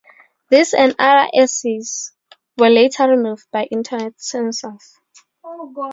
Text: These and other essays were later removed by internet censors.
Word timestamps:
These 0.49 0.73
and 0.73 0.95
other 0.97 1.29
essays 1.31 2.11
were 2.57 2.71
later 2.71 3.07
removed 3.07 3.45
by 3.51 3.65
internet 3.65 4.19
censors. 4.19 4.97